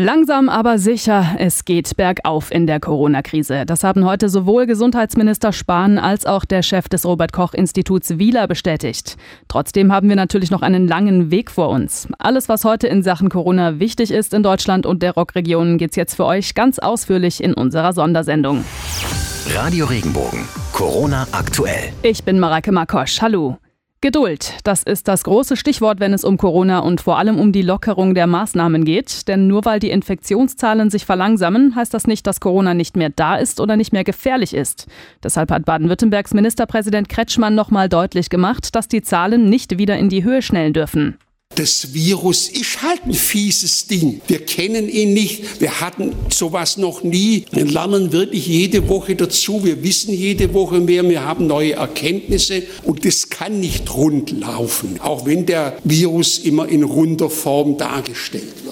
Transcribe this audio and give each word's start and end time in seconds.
Langsam 0.00 0.48
aber 0.48 0.78
sicher, 0.78 1.34
es 1.38 1.64
geht 1.64 1.96
bergauf 1.96 2.52
in 2.52 2.68
der 2.68 2.78
Corona-Krise. 2.78 3.66
Das 3.66 3.82
haben 3.82 4.04
heute 4.04 4.28
sowohl 4.28 4.66
Gesundheitsminister 4.66 5.52
Spahn 5.52 5.98
als 5.98 6.24
auch 6.24 6.44
der 6.44 6.62
Chef 6.62 6.88
des 6.88 7.04
Robert 7.04 7.32
Koch 7.32 7.52
Instituts 7.52 8.16
Wieler 8.16 8.46
bestätigt. 8.46 9.16
Trotzdem 9.48 9.90
haben 9.92 10.08
wir 10.08 10.14
natürlich 10.14 10.52
noch 10.52 10.62
einen 10.62 10.86
langen 10.86 11.32
Weg 11.32 11.50
vor 11.50 11.70
uns. 11.70 12.06
Alles, 12.20 12.48
was 12.48 12.64
heute 12.64 12.86
in 12.86 13.02
Sachen 13.02 13.28
Corona 13.28 13.80
wichtig 13.80 14.12
ist 14.12 14.34
in 14.34 14.44
Deutschland 14.44 14.86
und 14.86 15.02
der 15.02 15.14
Rockregion, 15.14 15.78
geht's 15.78 15.96
jetzt 15.96 16.14
für 16.14 16.26
euch 16.26 16.54
ganz 16.54 16.78
ausführlich 16.78 17.42
in 17.42 17.52
unserer 17.52 17.92
Sondersendung. 17.92 18.64
Radio 19.52 19.86
Regenbogen, 19.86 20.46
Corona 20.72 21.26
aktuell. 21.32 21.88
Ich 22.02 22.22
bin 22.22 22.38
Mareike 22.38 22.70
Makosch. 22.70 23.20
Hallo. 23.20 23.58
Geduld, 24.00 24.54
das 24.62 24.84
ist 24.84 25.08
das 25.08 25.24
große 25.24 25.56
Stichwort, 25.56 25.98
wenn 25.98 26.12
es 26.12 26.22
um 26.22 26.36
Corona 26.36 26.78
und 26.78 27.00
vor 27.00 27.18
allem 27.18 27.40
um 27.40 27.50
die 27.50 27.62
Lockerung 27.62 28.14
der 28.14 28.28
Maßnahmen 28.28 28.84
geht. 28.84 29.26
Denn 29.26 29.48
nur 29.48 29.64
weil 29.64 29.80
die 29.80 29.90
Infektionszahlen 29.90 30.88
sich 30.88 31.04
verlangsamen, 31.04 31.74
heißt 31.74 31.92
das 31.92 32.06
nicht, 32.06 32.24
dass 32.28 32.38
Corona 32.38 32.74
nicht 32.74 32.96
mehr 32.96 33.10
da 33.10 33.34
ist 33.34 33.58
oder 33.58 33.76
nicht 33.76 33.92
mehr 33.92 34.04
gefährlich 34.04 34.54
ist. 34.54 34.86
Deshalb 35.24 35.50
hat 35.50 35.64
Baden-Württembergs 35.64 36.32
Ministerpräsident 36.32 37.08
Kretschmann 37.08 37.56
nochmal 37.56 37.88
deutlich 37.88 38.30
gemacht, 38.30 38.76
dass 38.76 38.86
die 38.86 39.02
Zahlen 39.02 39.50
nicht 39.50 39.78
wieder 39.78 39.98
in 39.98 40.08
die 40.08 40.22
Höhe 40.22 40.42
schnellen 40.42 40.74
dürfen. 40.74 41.18
Das 41.58 41.92
Virus 41.92 42.48
ist 42.48 42.82
halt 42.82 43.04
ein 43.04 43.12
fieses 43.12 43.88
Ding. 43.88 44.20
Wir 44.28 44.46
kennen 44.46 44.88
ihn 44.88 45.12
nicht. 45.12 45.60
Wir 45.60 45.80
hatten 45.80 46.14
sowas 46.28 46.76
noch 46.76 47.02
nie. 47.02 47.46
Wir 47.50 47.64
lernen 47.64 48.12
wirklich 48.12 48.46
jede 48.46 48.88
Woche 48.88 49.16
dazu. 49.16 49.64
Wir 49.64 49.82
wissen 49.82 50.14
jede 50.14 50.54
Woche 50.54 50.78
mehr. 50.78 51.02
Wir 51.08 51.24
haben 51.24 51.48
neue 51.48 51.72
Erkenntnisse. 51.72 52.62
Und 52.84 53.04
das 53.04 53.28
kann 53.28 53.58
nicht 53.58 53.92
rund 53.92 54.30
laufen, 54.30 55.00
auch 55.02 55.26
wenn 55.26 55.46
der 55.46 55.76
Virus 55.82 56.38
immer 56.38 56.68
in 56.68 56.84
runder 56.84 57.28
Form 57.28 57.76
dargestellt 57.76 58.54
wird. 58.64 58.67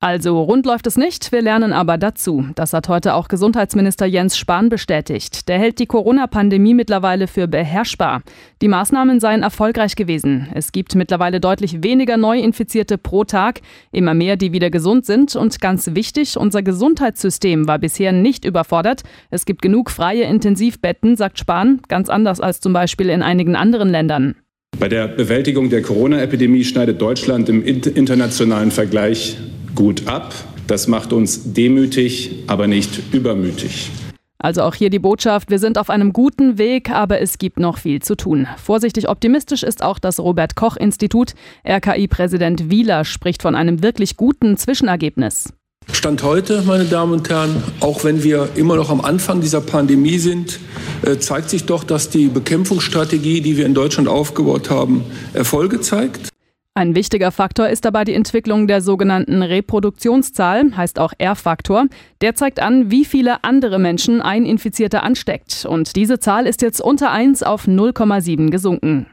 Also 0.00 0.40
rund 0.40 0.64
läuft 0.64 0.86
es 0.86 0.96
nicht, 0.96 1.32
wir 1.32 1.42
lernen 1.42 1.72
aber 1.72 1.98
dazu. 1.98 2.46
Das 2.54 2.72
hat 2.72 2.88
heute 2.88 3.14
auch 3.14 3.26
Gesundheitsminister 3.26 4.06
Jens 4.06 4.38
Spahn 4.38 4.68
bestätigt. 4.68 5.48
Der 5.48 5.58
hält 5.58 5.80
die 5.80 5.86
Corona-Pandemie 5.86 6.74
mittlerweile 6.74 7.26
für 7.26 7.48
beherrschbar. 7.48 8.22
Die 8.62 8.68
Maßnahmen 8.68 9.18
seien 9.18 9.42
erfolgreich 9.42 9.96
gewesen. 9.96 10.46
Es 10.54 10.70
gibt 10.70 10.94
mittlerweile 10.94 11.40
deutlich 11.40 11.82
weniger 11.82 12.16
Neuinfizierte 12.16 12.96
pro 12.96 13.24
Tag, 13.24 13.60
immer 13.90 14.14
mehr, 14.14 14.36
die 14.36 14.52
wieder 14.52 14.70
gesund 14.70 15.04
sind. 15.04 15.34
Und 15.34 15.60
ganz 15.60 15.92
wichtig, 15.92 16.36
unser 16.36 16.62
Gesundheitssystem 16.62 17.66
war 17.66 17.80
bisher 17.80 18.12
nicht 18.12 18.44
überfordert. 18.44 19.02
Es 19.30 19.46
gibt 19.46 19.62
genug 19.62 19.90
freie 19.90 20.22
Intensivbetten, 20.22 21.16
sagt 21.16 21.40
Spahn, 21.40 21.80
ganz 21.88 22.08
anders 22.08 22.40
als 22.40 22.60
zum 22.60 22.72
Beispiel 22.72 23.08
in 23.08 23.22
einigen 23.22 23.56
anderen 23.56 23.88
Ländern. 23.88 24.36
Bei 24.78 24.88
der 24.88 25.08
Bewältigung 25.08 25.70
der 25.70 25.82
Corona-Epidemie 25.82 26.62
schneidet 26.62 27.02
Deutschland 27.02 27.48
im 27.48 27.64
internationalen 27.64 28.70
Vergleich 28.70 29.36
gut 29.78 30.08
ab. 30.08 30.34
Das 30.66 30.88
macht 30.88 31.12
uns 31.12 31.52
demütig, 31.52 32.42
aber 32.48 32.66
nicht 32.66 33.14
übermütig. 33.14 33.90
Also 34.38 34.62
auch 34.62 34.74
hier 34.74 34.90
die 34.90 34.98
Botschaft, 34.98 35.50
wir 35.50 35.60
sind 35.60 35.78
auf 35.78 35.88
einem 35.88 36.12
guten 36.12 36.58
Weg, 36.58 36.90
aber 36.90 37.20
es 37.20 37.38
gibt 37.38 37.60
noch 37.60 37.78
viel 37.78 38.02
zu 38.02 38.16
tun. 38.16 38.48
Vorsichtig 38.56 39.08
optimistisch 39.08 39.62
ist 39.62 39.84
auch 39.84 40.00
das 40.00 40.18
Robert 40.18 40.56
Koch 40.56 40.76
Institut. 40.76 41.34
RKI-Präsident 41.64 42.70
Wieler 42.70 43.04
spricht 43.04 43.40
von 43.40 43.54
einem 43.54 43.80
wirklich 43.80 44.16
guten 44.16 44.56
Zwischenergebnis. 44.56 45.52
Stand 45.92 46.24
heute, 46.24 46.62
meine 46.62 46.84
Damen 46.84 47.12
und 47.12 47.28
Herren, 47.28 47.62
auch 47.78 48.02
wenn 48.02 48.24
wir 48.24 48.50
immer 48.56 48.74
noch 48.74 48.90
am 48.90 49.00
Anfang 49.00 49.40
dieser 49.40 49.60
Pandemie 49.60 50.18
sind, 50.18 50.58
äh, 51.02 51.18
zeigt 51.18 51.50
sich 51.50 51.66
doch, 51.66 51.84
dass 51.84 52.10
die 52.10 52.26
Bekämpfungsstrategie, 52.26 53.40
die 53.40 53.56
wir 53.56 53.64
in 53.64 53.74
Deutschland 53.74 54.08
aufgebaut 54.08 54.70
haben, 54.70 55.04
Erfolge 55.34 55.80
zeigt. 55.80 56.30
Ein 56.78 56.94
wichtiger 56.94 57.32
Faktor 57.32 57.68
ist 57.70 57.84
dabei 57.84 58.04
die 58.04 58.14
Entwicklung 58.14 58.68
der 58.68 58.80
sogenannten 58.80 59.42
Reproduktionszahl, 59.42 60.76
heißt 60.76 61.00
auch 61.00 61.12
R-Faktor. 61.18 61.86
Der 62.20 62.36
zeigt 62.36 62.60
an, 62.60 62.88
wie 62.88 63.04
viele 63.04 63.42
andere 63.42 63.80
Menschen 63.80 64.22
ein 64.22 64.46
Infizierter 64.46 65.02
ansteckt. 65.02 65.66
Und 65.68 65.96
diese 65.96 66.20
Zahl 66.20 66.46
ist 66.46 66.62
jetzt 66.62 66.80
unter 66.80 67.10
1 67.10 67.42
auf 67.42 67.66
0,7 67.66 68.50
gesunken. 68.50 69.06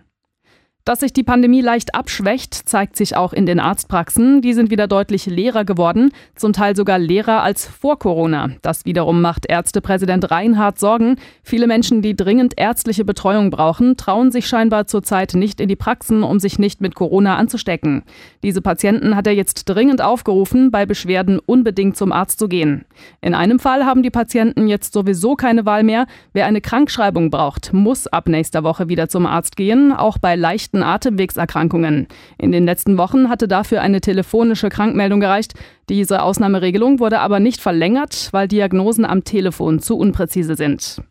Dass 0.88 1.00
sich 1.00 1.14
die 1.14 1.24
Pandemie 1.24 1.62
leicht 1.62 1.96
abschwächt, 1.96 2.54
zeigt 2.54 2.96
sich 2.96 3.18
auch 3.18 3.34
in 3.34 3.48
den 3.48 3.60
Arztpraxen. 3.60 4.44
Die 4.44 4.54
sind 4.54 4.70
wieder 4.70 4.88
deutlich 4.88 5.26
leerer 5.26 5.66
geworden, 5.66 6.12
zum 6.36 6.54
Teil 6.54 6.76
sogar 6.76 7.00
leerer 7.00 7.42
als 7.42 7.66
vor 7.66 7.98
Corona. 7.98 8.52
Das 8.62 8.86
wiederum 8.86 9.20
macht 9.20 9.48
Ärztepräsident 9.50 10.30
Reinhardt 10.30 10.78
Sorgen. 10.78 11.16
Viele 11.42 11.66
Menschen, 11.66 12.04
die 12.04 12.16
dringend 12.16 12.54
ärztliche 12.56 13.04
Betreuung 13.04 13.50
brauchen, 13.50 13.98
trauen 13.98 14.32
sich 14.32 14.46
scheinbar 14.46 14.86
zurzeit 14.86 15.34
nicht 15.34 15.60
in 15.60 15.70
die 15.70 15.76
Praxen, 15.76 16.22
um 16.22 16.40
sich 16.40 16.60
nicht 16.60 16.82
mit 16.82 16.94
Corona 16.94 17.36
anzustecken. 17.36 18.04
Diese 18.44 18.62
Patienten 18.62 19.16
hat 19.16 19.26
er 19.26 19.34
jetzt 19.34 19.64
dringend 19.64 20.04
aufgerufen, 20.04 20.70
bei 20.70 20.86
Beschwerden 20.86 21.40
unbedingt 21.44 21.98
zum 21.98 22.12
Arzt 22.12 22.38
zu 22.38 22.48
gehen. 22.48 22.86
In 23.22 23.34
einem 23.34 23.58
Fall 23.58 23.88
haben 23.88 24.04
die 24.04 24.12
Patienten 24.12 24.68
jetzt 24.68 24.94
sowieso 24.94 25.36
keine 25.36 25.66
Wahl 25.66 25.82
mehr. 25.82 26.06
Wer 26.34 26.46
eine 26.46 26.62
Krankschreibung 26.62 27.32
braucht, 27.32 27.74
muss 27.74 28.06
ab 28.06 28.30
nächster 28.30 28.64
Woche 28.64 28.88
wieder 28.88 29.10
zum 29.10 29.26
Arzt 29.26 29.56
gehen, 29.56 29.92
auch 29.92 30.20
bei 30.20 30.36
leichten 30.36 30.75
leichten 30.76 30.84
Atemwegserkrankungen. 30.84 32.08
In 32.38 32.52
den 32.52 32.66
letzten 32.66 32.98
Wochen 32.98 33.30
hatte 33.30 33.48
dafür 33.48 33.82
eine 33.82 34.02
telefonische 34.02 34.70
Krankmeldung 34.70 35.20
gereicht. 35.20 35.54
Diese 35.90 36.22
Ausnahmeregelung 36.22 37.00
wurde 37.00 37.20
aber 37.20 37.40
nicht 37.40 37.62
verlängert, 37.62 38.30
weil 38.32 38.48
Diagnosen 38.48 39.06
am 39.06 39.24
Telefon 39.24 39.80
zu 39.80 39.98
unpräzise 39.98 40.56
sind. 40.56 41.02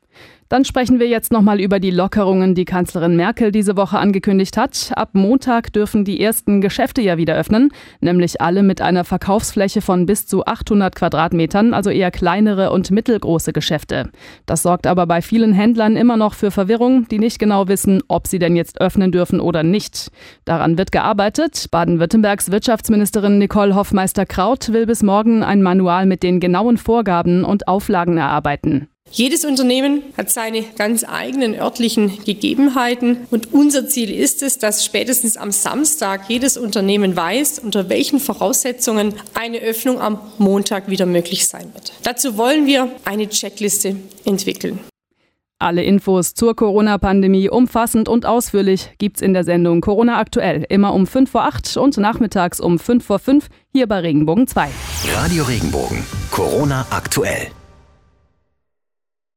Dann 0.55 0.65
sprechen 0.65 1.01
wir 1.01 1.09
jetzt 1.09 1.33
nochmal 1.33 1.61
über 1.61 1.81
die 1.81 1.91
Lockerungen, 1.91 2.55
die 2.55 2.65
Kanzlerin 2.65 3.17
Merkel 3.17 3.51
diese 3.51 3.77
Woche 3.77 3.99
angekündigt 3.99 4.57
hat. 4.57 4.93
Ab 4.95 5.09
Montag 5.15 5.73
dürfen 5.73 6.05
die 6.05 6.21
ersten 6.21 6.61
Geschäfte 6.61 7.03
ja 7.03 7.17
wieder 7.17 7.35
öffnen, 7.35 7.73
nämlich 8.01 8.41
alle 8.41 8.63
mit 8.63 8.81
einer 8.81 9.03
Verkaufsfläche 9.03 9.81
von 9.81 10.07
bis 10.07 10.29
zu 10.29 10.47
800 10.47 10.95
Quadratmetern, 10.95 11.75
also 11.75 11.91
eher 11.91 12.13
kleinere 12.13 12.71
und 12.71 12.93
mittelgroße 12.93 13.53
Geschäfte. 13.53 14.11
Das 14.47 14.63
sorgt 14.63 14.87
aber 14.87 15.09
bei 15.09 15.23
vielen 15.23 15.55
Händlern 15.55 15.97
immer 15.97 16.17
noch 16.17 16.35
für 16.35 16.53
Verwirrung, 16.53 17.09
die 17.09 17.19
nicht 17.19 17.41
genau 17.41 17.67
wissen, 17.67 18.05
ob 18.07 18.29
sie 18.29 18.39
denn 18.39 18.55
jetzt 18.55 18.81
öffnen 18.81 19.11
dürfen 19.11 19.41
oder 19.41 19.65
nicht. 19.65 20.13
Daran 20.45 20.79
wird 20.79 20.93
gearbeitet. 20.93 21.67
Baden-Württembergs 21.73 22.53
Wirtschaftsministerin 22.53 23.39
Nicole 23.39 23.75
Hoffmeister-Kraut 23.75 24.73
will 24.73 24.87
bis 24.87 25.03
morgen 25.03 25.43
ein 25.43 25.63
Manual 25.63 26.07
mit 26.07 26.23
den 26.23 26.39
genauen 26.39 26.77
Vorgaben 26.77 27.43
und 27.43 27.67
Auflagen 27.67 28.19
erarbeiten. 28.19 28.87
Jedes 29.15 29.45
Unternehmen 29.45 30.03
hat 30.17 30.29
seine 30.29 30.65
ganz 30.77 31.05
eigenen 31.05 31.55
örtlichen 31.55 32.25
Gegebenheiten 32.25 33.29
und 33.31 33.53
unser 33.53 33.87
Ziel 33.87 34.11
ist 34.11 34.43
es, 34.43 34.59
dass 34.59 34.85
spätestens 34.85 35.37
am 35.37 35.53
Samstag 35.53 36.23
jedes 36.29 36.57
Unternehmen 36.57 37.15
weiß, 37.15 37.61
unter 37.61 37.89
welchen 37.89 38.19
Voraussetzungen 38.19 39.15
eine 39.35 39.59
Öffnung 39.59 40.01
am 40.01 40.19
Montag 40.39 40.91
wieder 40.91 41.07
möglich 41.07 41.47
sein 41.47 41.73
wird. 41.75 41.93
Dazu 42.03 42.37
wollen 42.37 42.67
wir 42.67 42.89
eine 43.05 43.29
Checkliste 43.29 43.95
entwickeln. 44.25 44.81
Alle 45.61 45.85
Infos 45.85 46.35
zur 46.35 46.57
Corona-Pandemie 46.57 47.49
umfassend 47.49 48.09
und 48.09 48.27
ausführlich 48.27 48.91
gibt's 48.99 49.23
in 49.23 49.33
der 49.33 49.45
Sendung 49.45 49.81
Corona 49.81 50.19
aktuell, 50.19 50.67
immer 50.69 50.93
um 50.93 51.07
5 51.07 51.31
vor 51.31 51.45
8 51.45 51.77
und 51.77 51.97
nachmittags 51.99 52.59
um 52.59 52.81
5 52.81 53.05
vor 53.05 53.21
5 53.21 53.47
hier 53.71 53.87
bei 53.87 54.01
Regenbogen 54.01 54.49
2. 54.49 54.69
Radio 55.15 55.45
Regenbogen, 55.45 56.05
Corona 56.33 56.85
aktuell. 56.91 57.47